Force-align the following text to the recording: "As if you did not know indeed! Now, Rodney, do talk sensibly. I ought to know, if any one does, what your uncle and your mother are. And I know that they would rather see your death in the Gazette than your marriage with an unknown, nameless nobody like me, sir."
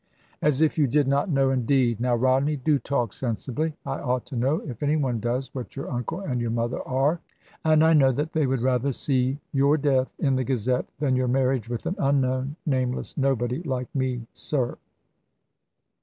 "As 0.41 0.63
if 0.63 0.79
you 0.79 0.87
did 0.87 1.07
not 1.07 1.29
know 1.29 1.51
indeed! 1.51 1.99
Now, 1.99 2.15
Rodney, 2.15 2.55
do 2.55 2.79
talk 2.79 3.13
sensibly. 3.13 3.73
I 3.85 3.99
ought 3.99 4.25
to 4.25 4.35
know, 4.35 4.55
if 4.65 4.81
any 4.81 4.95
one 4.95 5.19
does, 5.19 5.53
what 5.53 5.75
your 5.75 5.91
uncle 5.91 6.21
and 6.21 6.41
your 6.41 6.49
mother 6.49 6.81
are. 6.87 7.19
And 7.63 7.83
I 7.83 7.93
know 7.93 8.11
that 8.11 8.33
they 8.33 8.47
would 8.47 8.63
rather 8.63 8.93
see 8.93 9.37
your 9.53 9.77
death 9.77 10.11
in 10.17 10.35
the 10.37 10.43
Gazette 10.43 10.87
than 10.97 11.15
your 11.15 11.27
marriage 11.27 11.69
with 11.69 11.85
an 11.85 11.97
unknown, 11.99 12.55
nameless 12.65 13.15
nobody 13.15 13.61
like 13.61 13.93
me, 13.93 14.25
sir." 14.33 14.75